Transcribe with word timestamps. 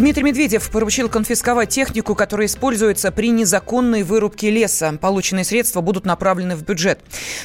Дмитрий 0.00 0.22
Медведев 0.22 0.70
поручил 0.70 1.10
конфисковать 1.10 1.68
технику, 1.68 2.14
которая 2.14 2.46
используется 2.46 3.12
при 3.12 3.28
незаконной 3.28 4.02
вырубке 4.02 4.48
леса. 4.48 4.96
Полученные 4.98 5.44
средства 5.44 5.82
будут 5.82 6.06
направлены 6.06 6.56
в 6.56 6.62
бюджет. 6.62 7.00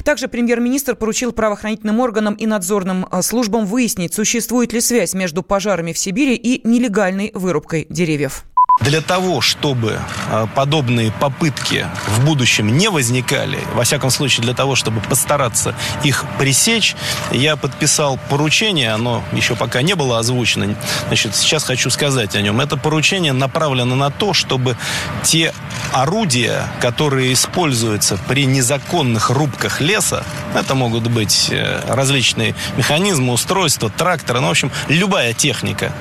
Также 0.06 0.30
премьер-министр 0.30 0.96
поручил 0.96 1.34
правоохранительным 1.34 2.00
органам 2.00 2.34
и 2.36 2.46
надзорным 2.46 3.08
э, 3.12 3.22
службам 3.24 3.66
выяснить, 3.66 4.14
существует 4.14 4.72
ли 4.72 4.80
связь 4.80 5.14
между 5.14 5.44
пожарами 5.44 5.92
в 5.92 5.98
Сибири 5.98 6.36
и 6.36 6.66
нелегальной 6.66 7.32
вырубкой 7.34 7.88
деревьев. 7.90 8.46
Для 8.82 9.00
того, 9.00 9.40
чтобы 9.40 10.02
а, 10.30 10.48
подобные 10.48 11.10
попытки 11.10 11.88
в 12.08 12.26
будущем 12.26 12.78
не 12.78 12.90
возникали, 12.90 13.58
во 13.74 13.86
всяком 13.86 14.10
случае 14.10 14.44
для 14.44 14.54
того, 14.54 14.76
чтобы 14.76 15.00
постараться 15.00 15.74
их 16.04 16.26
пресечь, 16.38 16.94
я 17.32 17.56
подписал 17.56 18.20
поручение, 18.30 18.92
оно 18.92 19.24
еще 19.32 19.56
пока 19.56 19.82
не 19.82 19.96
было 19.96 20.20
озвучено, 20.20 20.76
значит, 21.08 21.38
сейчас 21.38 21.64
хочу 21.64 21.90
сказать 21.90 22.36
о 22.36 22.42
нем. 22.42 22.60
Это 22.60 22.76
поручение 22.76 23.32
направлено 23.32 23.96
на 23.96 24.12
то, 24.12 24.34
чтобы 24.34 24.76
те 25.24 25.54
орудия, 25.94 26.68
которые 26.82 27.32
используются 27.32 28.20
при 28.28 28.46
незаконных 28.46 29.30
рубках 29.30 29.80
леса, 29.80 30.26
это 30.54 30.76
могут 30.76 31.08
быть 31.08 31.48
э, 31.50 31.82
различные 31.88 32.56
механизмы, 32.76 33.32
устройства, 33.32 33.90
тракторы, 33.90 34.42
ну, 34.42 34.48
в 34.48 34.52
общем, 34.52 34.70
любая 34.90 35.34
техника, 35.34 35.94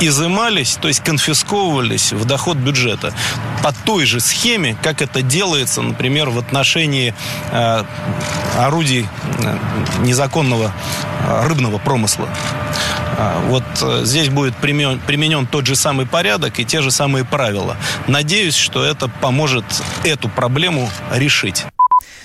изымались, 0.00 0.78
то 0.80 0.88
есть 0.88 1.02
конфисковывались 1.02 1.97
в 2.12 2.24
доход 2.24 2.56
бюджета 2.56 3.12
по 3.62 3.72
той 3.72 4.06
же 4.06 4.20
схеме, 4.20 4.76
как 4.82 5.02
это 5.02 5.22
делается, 5.22 5.82
например, 5.82 6.30
в 6.30 6.38
отношении 6.38 7.14
э, 7.50 7.84
орудий 8.56 9.06
э, 9.38 9.58
незаконного 10.00 10.72
э, 11.26 11.46
рыбного 11.46 11.78
промысла. 11.78 12.28
Э, 13.16 13.40
вот 13.48 13.64
здесь 14.06 14.28
будет 14.28 14.56
применен, 14.56 15.00
применен 15.00 15.46
тот 15.46 15.66
же 15.66 15.76
самый 15.76 16.06
порядок 16.06 16.58
и 16.60 16.64
те 16.64 16.80
же 16.80 16.90
самые 16.90 17.24
правила. 17.24 17.76
Надеюсь, 18.06 18.56
что 18.56 18.84
это 18.84 19.08
поможет 19.08 19.64
эту 20.04 20.28
проблему 20.28 20.90
решить. 21.12 21.64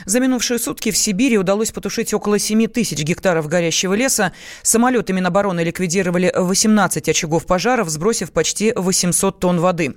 За 0.06 0.20
минувшие 0.20 0.60
сутки 0.60 0.92
в 0.92 0.98
Сибири 0.98 1.38
удалось 1.38 1.72
потушить 1.72 2.14
около 2.14 2.40
7 2.40 2.68
тысяч 2.68 3.00
гектаров 3.00 3.48
горящего 3.48 3.94
леса. 3.94 4.34
Самолеты 4.62 5.14
Минобороны 5.14 5.62
ликвидировали 5.62 6.34
18 6.36 7.10
очагов 7.10 7.46
пожаров, 7.46 7.90
сбросив 7.90 8.32
почти 8.32 8.74
800 8.76 9.40
тонн 9.40 9.60
воды. 9.60 9.96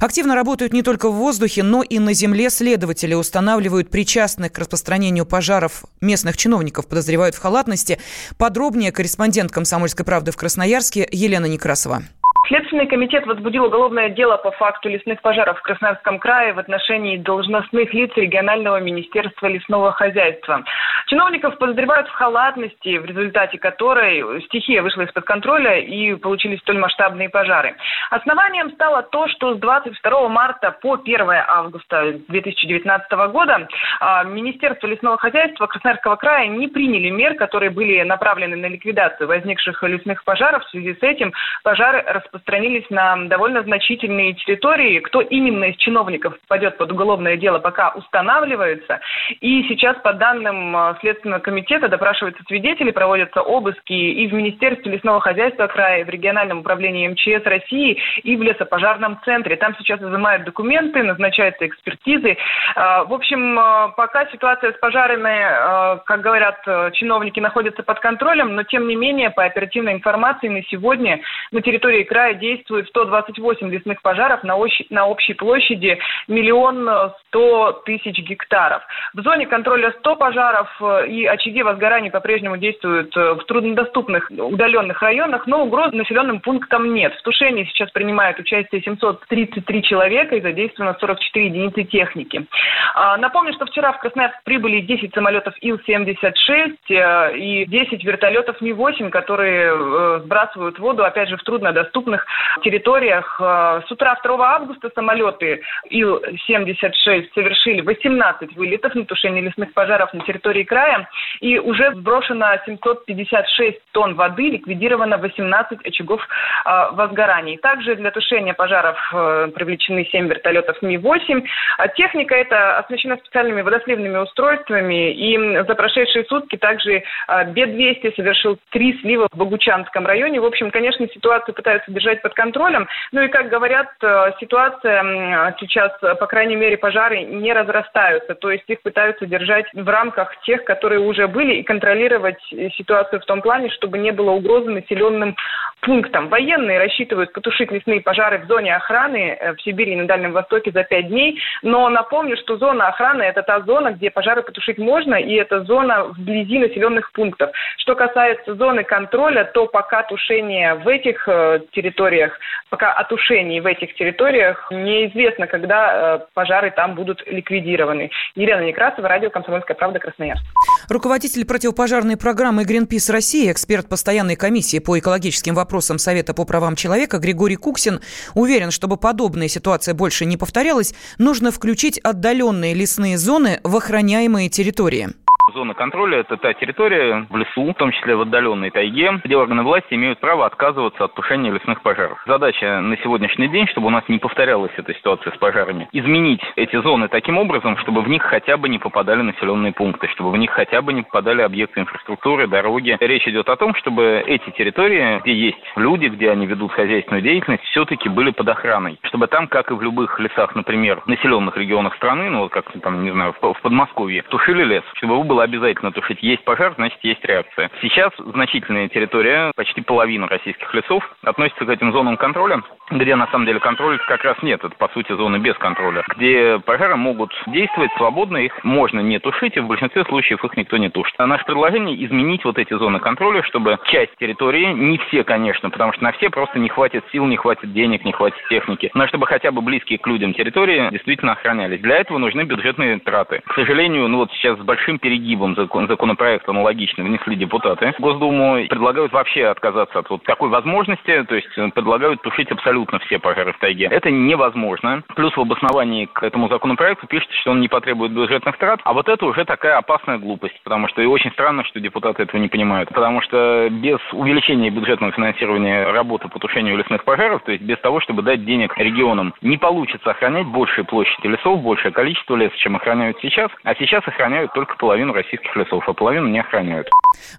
Активно 0.00 0.34
работают 0.34 0.72
не 0.72 0.82
только 0.82 1.10
в 1.10 1.14
воздухе, 1.14 1.62
но 1.62 1.82
и 1.82 1.98
на 1.98 2.14
земле. 2.14 2.50
Следователи 2.50 3.14
устанавливают 3.14 3.90
причастных 3.90 4.52
к 4.52 4.58
распространению 4.58 5.26
пожаров 5.26 5.84
местных 6.00 6.36
чиновников, 6.36 6.86
подозревают 6.86 7.34
в 7.34 7.38
халатности. 7.38 7.98
Подробнее 8.36 8.92
корреспондент 8.92 9.52
«Комсомольской 9.52 10.04
правды» 10.04 10.32
в 10.32 10.36
Красноярске 10.36 11.08
Елена 11.10 11.46
Некрасова. 11.46 12.02
Следственный 12.48 12.86
комитет 12.86 13.26
возбудил 13.26 13.66
уголовное 13.66 14.08
дело 14.08 14.38
по 14.38 14.50
факту 14.52 14.88
лесных 14.88 15.20
пожаров 15.20 15.58
в 15.58 15.62
Красноярском 15.62 16.18
крае 16.18 16.54
в 16.54 16.58
отношении 16.58 17.18
должностных 17.18 17.92
лиц 17.92 18.10
регионального 18.16 18.80
министерства 18.80 19.48
лесного 19.48 19.92
хозяйства. 19.92 20.64
Чиновников 21.08 21.58
подозревают 21.58 22.08
в 22.08 22.12
халатности, 22.12 22.96
в 22.96 23.04
результате 23.04 23.58
которой 23.58 24.42
стихия 24.46 24.80
вышла 24.80 25.02
из-под 25.02 25.24
контроля 25.24 25.78
и 25.78 26.14
получились 26.14 26.60
столь 26.60 26.78
масштабные 26.78 27.28
пожары. 27.28 27.76
Основанием 28.08 28.70
стало 28.70 29.02
то, 29.02 29.28
что 29.28 29.54
с 29.54 29.58
22 29.58 30.28
марта 30.28 30.70
по 30.70 30.94
1 30.94 31.20
августа 31.46 32.14
2019 32.28 33.12
года 33.30 33.68
а, 34.00 34.24
Министерство 34.24 34.86
лесного 34.86 35.18
хозяйства 35.18 35.66
Красноярского 35.66 36.16
края 36.16 36.46
не 36.46 36.68
приняли 36.68 37.10
мер, 37.10 37.34
которые 37.34 37.70
были 37.70 38.02
направлены 38.04 38.56
на 38.56 38.66
ликвидацию 38.66 39.28
возникших 39.28 39.82
лесных 39.82 40.24
пожаров. 40.24 40.64
В 40.64 40.70
связи 40.70 40.94
с 40.94 41.02
этим 41.02 41.34
пожары 41.62 42.02
распространились 42.06 42.37
распространились 42.38 42.88
на 42.90 43.16
довольно 43.28 43.62
значительные 43.62 44.34
территории. 44.34 45.00
Кто 45.00 45.20
именно 45.20 45.64
из 45.64 45.76
чиновников 45.76 46.38
попадет 46.42 46.76
под 46.78 46.92
уголовное 46.92 47.36
дело, 47.36 47.58
пока 47.58 47.90
устанавливается. 47.90 49.00
И 49.40 49.62
сейчас, 49.64 49.96
по 49.98 50.12
данным 50.12 50.76
э, 50.76 50.94
Следственного 51.00 51.40
комитета, 51.40 51.88
допрашиваются 51.88 52.42
свидетели, 52.44 52.90
проводятся 52.90 53.42
обыски 53.42 53.92
и 53.92 54.26
в 54.28 54.32
Министерстве 54.32 54.92
лесного 54.92 55.20
хозяйства 55.20 55.66
края, 55.66 56.00
и 56.00 56.04
в 56.04 56.08
региональном 56.08 56.60
управлении 56.60 57.08
МЧС 57.08 57.44
России, 57.44 58.00
и 58.22 58.36
в 58.36 58.42
лесопожарном 58.42 59.20
центре. 59.24 59.56
Там 59.56 59.74
сейчас 59.78 60.00
изымают 60.00 60.44
документы, 60.44 61.02
назначаются 61.02 61.66
экспертизы. 61.66 62.36
Э, 62.76 63.04
в 63.04 63.12
общем, 63.12 63.58
э, 63.58 63.92
пока 63.96 64.26
ситуация 64.26 64.72
с 64.72 64.78
пожарами, 64.78 65.98
как 66.04 66.20
говорят 66.20 66.58
чиновники, 66.94 67.40
находится 67.40 67.82
под 67.82 68.00
контролем, 68.00 68.54
но 68.54 68.62
тем 68.62 68.86
не 68.86 68.96
менее, 68.96 69.30
по 69.30 69.44
оперативной 69.44 69.94
информации 69.94 70.48
на 70.48 70.62
сегодня 70.64 71.20
на 71.52 71.60
территории 71.62 72.04
края 72.04 72.27
края 72.28 72.34
действует 72.34 72.88
128 72.88 73.70
лесных 73.70 74.02
пожаров 74.02 74.42
на, 74.44 74.56
общей, 74.56 74.86
на 74.90 75.06
общей 75.06 75.34
площади 75.34 75.98
миллион 76.26 76.88
сто 77.28 77.72
тысяч 77.84 78.18
гектаров. 78.18 78.82
В 79.14 79.22
зоне 79.22 79.46
контроля 79.46 79.94
100 80.00 80.16
пожаров 80.16 80.68
э, 80.80 81.08
и 81.08 81.26
очаги 81.26 81.62
возгораний 81.62 82.10
по-прежнему 82.10 82.56
действуют 82.56 83.16
э, 83.16 83.34
в 83.34 83.44
труднодоступных 83.44 84.30
удаленных 84.30 85.00
районах, 85.02 85.46
но 85.46 85.64
угроз 85.64 85.92
населенным 85.92 86.40
пунктам 86.40 86.92
нет. 86.92 87.14
В 87.14 87.22
тушении 87.22 87.64
сейчас 87.64 87.90
принимают 87.90 88.38
участие 88.38 88.82
733 88.82 89.82
человека 89.82 90.36
и 90.36 90.40
задействовано 90.40 90.96
44 90.98 91.46
единицы 91.46 91.84
техники. 91.84 92.46
А, 92.94 93.16
напомню, 93.16 93.52
что 93.54 93.66
вчера 93.66 93.92
в 93.92 94.00
Красноярск 94.00 94.42
прибыли 94.44 94.80
10 94.80 95.14
самолетов 95.14 95.54
Ил-76 95.60 96.76
э, 96.90 97.36
и 97.36 97.66
10 97.66 98.04
вертолетов 98.04 98.60
Ми-8, 98.60 99.10
которые 99.10 100.20
сбрасывают 100.20 100.78
воду, 100.78 101.04
опять 101.04 101.28
же, 101.28 101.36
в 101.36 101.42
труднодоступных 101.42 102.17
приграничных 102.18 102.26
территориях. 102.62 103.40
Э, 103.40 103.82
с 103.86 103.90
утра 103.90 104.18
2 104.22 104.54
августа 104.54 104.90
самолеты 104.94 105.62
Ил-76 105.90 107.28
совершили 107.34 107.80
18 107.82 108.56
вылетов 108.56 108.94
на 108.94 109.04
тушение 109.04 109.42
лесных 109.42 109.72
пожаров 109.72 110.12
на 110.12 110.24
территории 110.24 110.64
края. 110.64 111.08
И 111.40 111.58
уже 111.58 111.94
сброшено 111.94 112.46
756 112.66 113.78
тонн 113.92 114.14
воды, 114.14 114.50
ликвидировано 114.50 115.18
18 115.18 115.86
очагов 115.86 116.20
э, 116.64 116.88
возгораний. 116.92 117.58
Также 117.58 117.96
для 117.96 118.10
тушения 118.10 118.54
пожаров 118.54 118.96
э, 119.12 119.48
привлечены 119.54 120.04
7 120.10 120.28
вертолетов 120.28 120.80
Ми-8. 120.82 121.44
А 121.78 121.88
техника 121.88 122.34
эта 122.34 122.78
оснащена 122.78 123.16
специальными 123.18 123.62
водосливными 123.62 124.18
устройствами. 124.18 125.12
И 125.12 125.38
за 125.66 125.74
прошедшие 125.74 126.24
сутки 126.24 126.56
также 126.56 127.02
Б-200 127.28 128.16
совершил 128.16 128.58
три 128.70 128.98
слива 129.00 129.28
в 129.32 129.36
Богучанском 129.36 130.06
районе. 130.06 130.40
В 130.40 130.44
общем, 130.44 130.70
конечно, 130.70 131.06
ситуацию 131.08 131.54
пытаются 131.54 131.90
держать 131.92 132.07
под 132.16 132.34
контролем. 132.34 132.88
Ну 133.12 133.22
и, 133.22 133.28
как 133.28 133.48
говорят, 133.48 133.88
э, 134.02 134.32
ситуация 134.40 135.54
сейчас, 135.60 135.92
по 136.00 136.26
крайней 136.26 136.56
мере, 136.56 136.76
пожары 136.76 137.22
не 137.22 137.52
разрастаются. 137.52 138.34
То 138.34 138.50
есть 138.50 138.64
их 138.68 138.82
пытаются 138.82 139.26
держать 139.26 139.66
в 139.72 139.88
рамках 139.88 140.40
тех, 140.42 140.64
которые 140.64 141.00
уже 141.00 141.28
были, 141.28 141.56
и 141.56 141.62
контролировать 141.62 142.40
ситуацию 142.76 143.20
в 143.20 143.24
том 143.24 143.42
плане, 143.42 143.70
чтобы 143.70 143.98
не 143.98 144.12
было 144.12 144.30
угрозы 144.30 144.70
населенным 144.70 145.36
пунктам. 145.80 146.28
Военные 146.28 146.78
рассчитывают 146.78 147.32
потушить 147.32 147.70
лесные 147.70 148.00
пожары 148.00 148.38
в 148.38 148.46
зоне 148.46 148.74
охраны 148.74 149.36
э, 149.38 149.54
в 149.54 149.62
Сибири 149.62 149.92
и 149.92 149.96
на 149.96 150.06
Дальнем 150.06 150.32
Востоке 150.32 150.70
за 150.70 150.82
пять 150.84 151.08
дней. 151.08 151.40
Но 151.62 151.88
напомню, 151.88 152.36
что 152.36 152.56
зона 152.56 152.88
охраны– 152.88 153.22
это 153.24 153.42
та 153.42 153.60
зона, 153.60 153.92
где 153.92 154.10
пожары 154.10 154.42
потушить 154.42 154.78
можно, 154.78 155.14
и 155.14 155.34
это 155.34 155.62
зона 155.62 156.04
вблизи 156.04 156.58
населенных 156.58 157.12
пунктов. 157.12 157.50
Что 157.78 157.94
касается 157.94 158.54
зоны 158.54 158.84
контроля, 158.84 159.44
то 159.44 159.66
пока 159.66 160.02
тушение 160.02 160.74
в 160.74 160.88
этих 160.88 161.28
э, 161.28 161.60
территориях, 161.88 162.32
пока 162.70 162.92
о 162.92 163.04
тушении 163.04 163.60
в 163.60 163.66
этих 163.66 163.94
территориях 163.94 164.68
неизвестно, 164.70 165.46
когда 165.46 166.16
э, 166.16 166.26
пожары 166.34 166.70
там 166.70 166.94
будут 166.94 167.22
ликвидированы. 167.26 168.10
Елена 168.34 168.62
Некрасова, 168.62 169.08
радио 169.08 169.30
«Комсомольская 169.30 169.76
правда», 169.76 169.98
Красноярск. 169.98 170.44
Руководитель 170.88 171.46
противопожарной 171.46 172.16
программы 172.16 172.64
Greenpeace 172.64 173.12
России, 173.12 173.50
эксперт 173.50 173.88
постоянной 173.88 174.36
комиссии 174.36 174.78
по 174.78 174.98
экологическим 174.98 175.54
вопросам 175.54 175.98
Совета 175.98 176.34
по 176.34 176.44
правам 176.44 176.76
человека 176.76 177.18
Григорий 177.18 177.56
Куксин 177.56 178.00
уверен, 178.34 178.70
чтобы 178.70 178.96
подобная 178.96 179.48
ситуация 179.48 179.94
больше 179.94 180.24
не 180.24 180.36
повторялась, 180.36 180.94
нужно 181.18 181.50
включить 181.50 181.98
отдаленные 181.98 182.74
лесные 182.74 183.16
зоны 183.18 183.60
в 183.64 183.76
охраняемые 183.76 184.48
территории. 184.48 185.08
Зона 185.52 185.74
контроля– 185.74 186.18
это 186.20 186.36
та 186.36 186.52
территория 186.52 187.26
в 187.30 187.36
лесу, 187.36 187.70
в 187.70 187.74
том 187.74 187.92
числе 187.92 188.16
в 188.16 188.22
отдаленной 188.22 188.70
тайге, 188.70 189.20
где 189.24 189.36
органы 189.36 189.62
власти 189.62 189.94
имеют 189.94 190.20
право 190.20 190.46
отказываться 190.46 191.04
от 191.04 191.14
тушения 191.14 191.52
лесных 191.52 191.82
пожаров. 191.82 192.22
Задача 192.26 192.80
на 192.80 192.96
сегодняшний 192.98 193.48
день, 193.48 193.66
чтобы 193.68 193.86
у 193.86 193.90
нас 193.90 194.04
не 194.08 194.18
повторялась 194.18 194.72
эта 194.76 194.94
ситуация 194.94 195.32
с 195.32 195.38
пожарами, 195.38 195.88
изменить 195.92 196.42
эти 196.56 196.80
зоны 196.80 197.08
таким 197.08 197.38
образом, 197.38 197.76
чтобы 197.78 198.02
в 198.02 198.08
них 198.08 198.22
хотя 198.22 198.56
бы 198.56 198.68
не 198.68 198.78
попадали 198.78 199.22
населенные 199.22 199.72
пункты, 199.72 200.08
чтобы 200.08 200.30
в 200.30 200.36
них 200.36 200.50
хотя 200.50 200.82
бы 200.82 200.92
не 200.92 201.02
попадали 201.02 201.42
объекты 201.42 201.80
инфраструктуры, 201.80 202.46
дороги. 202.46 202.96
Речь 203.00 203.26
идет 203.26 203.48
о 203.48 203.56
том, 203.56 203.74
чтобы 203.74 204.22
эти 204.26 204.50
территории, 204.50 205.20
где 205.20 205.32
есть 205.32 205.58
люди, 205.76 206.06
где 206.06 206.30
они 206.30 206.46
ведут 206.46 206.72
хозяйственную 206.72 207.22
деятельность, 207.22 207.64
все-таки 207.64 208.08
были 208.08 208.30
под 208.30 208.48
охраной. 208.48 208.98
Чтобы 209.04 209.26
там, 209.28 209.48
как 209.48 209.70
и 209.70 209.74
в 209.74 209.82
любых 209.82 210.18
лесах, 210.20 210.54
например, 210.54 211.02
населенных 211.06 211.56
регионах 211.56 211.94
страны, 211.96 212.28
ну, 212.30 212.40
вот 212.40 212.52
как 212.52 212.70
там, 212.82 213.02
не 213.02 213.10
знаю, 213.10 213.34
в 213.40 213.60
Подмосковье, 213.62 214.22
тушили 214.22 214.64
лес, 214.64 214.84
чтобы 214.94 215.14
его 215.14 215.22
было 215.22 215.37
было 215.38 215.44
обязательно 215.44 215.92
тушить. 215.92 216.18
Есть 216.20 216.42
пожар, 216.42 216.74
значит, 216.74 216.98
есть 217.02 217.24
реакция. 217.24 217.70
Сейчас 217.80 218.10
значительная 218.18 218.88
территория, 218.88 219.52
почти 219.54 219.80
половина 219.82 220.26
российских 220.26 220.74
лесов, 220.74 221.08
относится 221.22 221.64
к 221.64 221.68
этим 221.68 221.92
зонам 221.92 222.16
контроля, 222.16 222.60
где 222.90 223.14
на 223.14 223.28
самом 223.28 223.46
деле 223.46 223.60
контроля 223.60 223.98
как 224.08 224.24
раз 224.24 224.36
нет. 224.42 224.64
Это, 224.64 224.74
по 224.74 224.88
сути, 224.88 225.12
зоны 225.12 225.36
без 225.36 225.56
контроля, 225.58 226.02
где 226.16 226.58
пожары 226.58 226.96
могут 226.96 227.30
действовать 227.46 227.92
свободно, 227.96 228.38
их 228.38 228.64
можно 228.64 228.98
не 228.98 229.20
тушить, 229.20 229.56
и 229.56 229.60
в 229.60 229.68
большинстве 229.68 230.04
случаев 230.04 230.44
их 230.44 230.56
никто 230.56 230.76
не 230.76 230.88
тушит. 230.88 231.14
А 231.18 231.26
наше 231.26 231.44
предложение 231.44 232.04
изменить 232.04 232.44
вот 232.44 232.58
эти 232.58 232.74
зоны 232.74 232.98
контроля, 232.98 233.44
чтобы 233.44 233.78
часть 233.84 234.16
территории, 234.18 234.72
не 234.72 234.98
все, 234.98 235.22
конечно, 235.22 235.70
потому 235.70 235.92
что 235.92 236.02
на 236.02 236.10
все 236.12 236.30
просто 236.30 236.58
не 236.58 236.68
хватит 236.68 237.04
сил, 237.12 237.26
не 237.26 237.36
хватит 237.36 237.72
денег, 237.72 238.04
не 238.04 238.12
хватит 238.12 238.42
техники, 238.48 238.90
но 238.94 239.06
чтобы 239.06 239.26
хотя 239.26 239.52
бы 239.52 239.62
близкие 239.62 239.98
к 239.98 240.06
людям 240.08 240.34
территории 240.34 240.88
действительно 240.90 241.32
охранялись. 241.32 241.80
Для 241.80 241.98
этого 241.98 242.18
нужны 242.18 242.42
бюджетные 242.42 242.98
траты. 242.98 243.40
К 243.46 243.54
сожалению, 243.54 244.08
ну 244.08 244.18
вот 244.18 244.32
сейчас 244.32 244.58
с 244.58 244.62
большим 244.62 244.98
перегибом 244.98 245.27
закон, 245.56 245.86
законопроект 245.88 246.48
аналогично 246.48 247.04
внесли 247.04 247.36
депутаты. 247.36 247.94
Госдуму 247.98 248.66
предлагают 248.68 249.12
вообще 249.12 249.46
отказаться 249.46 249.98
от 249.98 250.10
вот 250.10 250.22
такой 250.24 250.48
возможности, 250.48 251.24
то 251.24 251.34
есть 251.34 251.48
предлагают 251.74 252.22
тушить 252.22 252.50
абсолютно 252.50 252.98
все 253.00 253.18
пожары 253.18 253.52
в 253.52 253.58
тайге. 253.58 253.88
Это 253.90 254.10
невозможно. 254.10 255.02
Плюс 255.14 255.36
в 255.36 255.40
обосновании 255.40 256.06
к 256.06 256.22
этому 256.22 256.48
законопроекту 256.48 257.06
пишется, 257.06 257.36
что 257.36 257.50
он 257.50 257.60
не 257.60 257.68
потребует 257.68 258.12
бюджетных 258.12 258.56
трат, 258.58 258.80
а 258.84 258.92
вот 258.92 259.08
это 259.08 259.26
уже 259.26 259.44
такая 259.44 259.78
опасная 259.78 260.18
глупость, 260.18 260.60
потому 260.64 260.88
что 260.88 261.02
и 261.02 261.06
очень 261.06 261.30
странно, 261.32 261.64
что 261.64 261.80
депутаты 261.80 262.22
этого 262.22 262.40
не 262.40 262.48
понимают, 262.48 262.88
потому 262.90 263.20
что 263.22 263.68
без 263.70 263.98
увеличения 264.12 264.70
бюджетного 264.70 265.12
финансирования 265.12 265.90
работы 265.90 266.28
по 266.28 266.38
тушению 266.38 266.76
лесных 266.76 267.04
пожаров, 267.04 267.42
то 267.42 267.52
есть 267.52 267.62
без 267.62 267.78
того, 267.78 268.00
чтобы 268.00 268.22
дать 268.22 268.44
денег 268.44 268.76
регионам, 268.76 269.34
не 269.42 269.56
получится 269.56 270.10
охранять 270.10 270.46
большие 270.46 270.84
площади 270.84 271.26
лесов, 271.26 271.62
большее 271.62 271.92
количество 271.92 272.36
леса, 272.36 272.56
чем 272.58 272.76
охраняют 272.76 273.18
сейчас, 273.20 273.50
а 273.64 273.74
сейчас 273.74 274.06
охраняют 274.06 274.52
только 274.52 274.76
половину 274.76 275.12
российских 275.18 275.54
лесов, 275.56 275.84
а 275.86 275.92
половину 275.92 276.28
не 276.28 276.40
охраняют. 276.40 276.88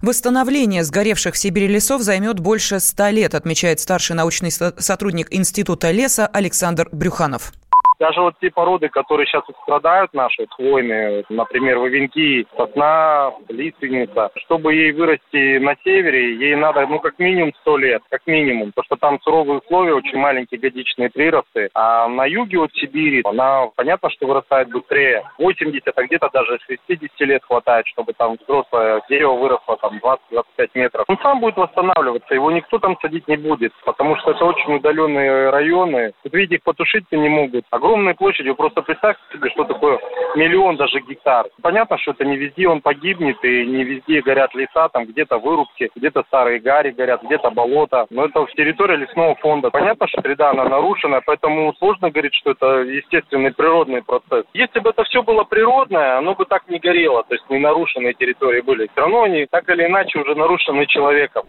Восстановление 0.02 0.84
сгоревших 0.84 1.34
в 1.34 1.38
Сибири 1.38 1.66
лесов 1.66 2.02
займет 2.02 2.38
больше 2.38 2.80
ста 2.80 3.10
лет, 3.10 3.34
отмечает 3.34 3.80
старший 3.80 4.16
научный 4.16 4.50
сотрудник 4.50 5.28
Института 5.30 5.90
леса 5.90 6.26
Александр 6.26 6.88
Брюханов. 6.92 7.52
Даже 8.00 8.22
вот 8.22 8.34
те 8.40 8.50
породы, 8.50 8.88
которые 8.88 9.26
сейчас 9.26 9.44
страдают 9.62 10.14
наши 10.14 10.46
хвойные, 10.48 11.24
например, 11.28 11.78
вовенки, 11.78 12.46
сосна, 12.56 13.30
лиственница, 13.50 14.30
чтобы 14.36 14.74
ей 14.74 14.92
вырасти 14.92 15.58
на 15.58 15.76
севере, 15.84 16.36
ей 16.36 16.56
надо, 16.56 16.86
ну, 16.86 16.98
как 16.98 17.18
минимум 17.18 17.52
100 17.60 17.76
лет, 17.76 18.02
как 18.08 18.26
минимум, 18.26 18.72
потому 18.72 18.84
что 18.86 18.96
там 18.96 19.20
суровые 19.20 19.58
условия, 19.58 19.94
очень 19.94 20.16
маленькие 20.16 20.58
годичные 20.60 21.10
приросты. 21.10 21.68
А 21.74 22.08
на 22.08 22.24
юге 22.24 22.60
от 22.60 22.72
Сибири 22.72 23.20
она, 23.22 23.66
понятно, 23.76 24.08
что 24.08 24.26
вырастает 24.26 24.70
быстрее. 24.70 25.22
80, 25.36 25.92
а 25.94 26.02
где-то 26.02 26.30
даже 26.32 26.58
60 26.66 27.20
лет 27.20 27.44
хватает, 27.44 27.86
чтобы 27.88 28.14
там 28.14 28.36
взрослое 28.40 29.02
дерево 29.10 29.34
выросло 29.34 29.76
там 29.76 30.00
20-25 30.32 30.70
метров. 30.72 31.04
Он 31.06 31.18
сам 31.22 31.40
будет 31.40 31.58
восстанавливаться, 31.58 32.34
его 32.34 32.50
никто 32.50 32.78
там 32.78 32.96
садить 33.02 33.28
не 33.28 33.36
будет, 33.36 33.72
потому 33.84 34.16
что 34.16 34.30
это 34.30 34.42
очень 34.46 34.76
удаленные 34.76 35.50
районы. 35.50 36.12
Тут 36.22 36.32
видите, 36.32 36.54
их 36.54 36.62
потушить-то 36.62 37.16
не 37.18 37.28
могут. 37.28 37.66
Огромное 37.70 37.89
огромной 37.90 38.14
площадью. 38.14 38.54
Просто 38.54 38.82
представьте 38.82 39.22
себе, 39.32 39.50
что 39.50 39.64
такое 39.64 39.98
миллион 40.36 40.76
даже 40.76 41.00
гектар. 41.00 41.46
Понятно, 41.60 41.98
что 41.98 42.12
это 42.12 42.24
не 42.24 42.36
везде 42.36 42.68
он 42.68 42.80
погибнет, 42.80 43.36
и 43.44 43.66
не 43.66 43.84
везде 43.84 44.22
горят 44.22 44.54
леса, 44.54 44.88
там 44.88 45.06
где-то 45.06 45.38
вырубки, 45.38 45.90
где-то 45.96 46.22
старые 46.28 46.60
гари 46.60 46.90
горят, 46.90 47.22
где-то 47.22 47.50
болото. 47.50 48.06
Но 48.10 48.26
это 48.26 48.46
в 48.46 48.52
территории 48.52 48.96
лесного 48.96 49.34
фонда. 49.36 49.70
Понятно, 49.70 50.06
что 50.06 50.20
среда, 50.22 50.50
она 50.50 50.64
нарушена, 50.64 51.20
поэтому 51.24 51.74
сложно 51.78 52.10
говорить, 52.10 52.34
что 52.34 52.52
это 52.52 52.82
естественный 52.82 53.52
природный 53.52 54.02
процесс. 54.02 54.44
Если 54.54 54.78
бы 54.78 54.90
это 54.90 55.02
все 55.04 55.22
было 55.22 55.44
природное, 55.44 56.18
оно 56.18 56.34
бы 56.34 56.44
так 56.44 56.68
не 56.68 56.78
горело, 56.78 57.24
то 57.24 57.34
есть 57.34 57.48
не 57.50 57.58
нарушенные 57.58 58.14
территории 58.14 58.60
были. 58.60 58.88
Все 58.92 59.00
равно 59.00 59.22
они 59.22 59.46
так 59.50 59.68
или 59.68 59.86
иначе 59.86 60.18
уже 60.20 60.34
нарушены 60.34 60.86
человеком. 60.86 61.44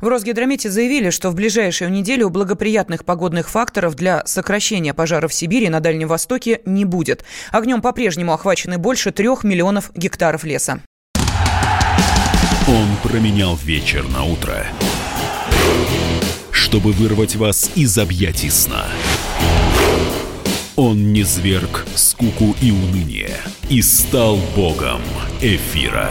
В 0.00 0.08
Росгидромете 0.08 0.70
заявили, 0.70 1.10
что 1.10 1.30
в 1.30 1.34
ближайшую 1.34 1.90
неделю 1.90 2.30
благоприятных 2.30 3.04
погодных 3.04 3.48
факторов 3.48 3.94
для 3.94 4.24
сокращения 4.26 4.94
пожаров 4.94 5.32
в 5.32 5.34
Сибири 5.34 5.68
на 5.68 5.80
Дальнем 5.80 6.08
Востоке 6.08 6.60
не 6.64 6.84
будет. 6.84 7.24
Огнем 7.50 7.82
по-прежнему 7.82 8.32
охвачены 8.32 8.78
больше 8.78 9.12
трех 9.12 9.44
миллионов 9.44 9.90
гектаров 9.94 10.44
леса. 10.44 10.80
Он 12.66 12.96
променял 13.02 13.56
вечер 13.56 14.08
на 14.08 14.24
утро, 14.24 14.66
чтобы 16.50 16.92
вырвать 16.92 17.36
вас 17.36 17.70
из 17.74 17.98
объятий 17.98 18.48
сна. 18.48 18.86
Он 20.76 21.12
не 21.12 21.22
зверг 21.22 21.86
скуку 21.94 22.56
и 22.60 22.70
уныние 22.70 23.36
и 23.68 23.80
стал 23.82 24.38
богом 24.56 25.02
эфира. 25.40 26.10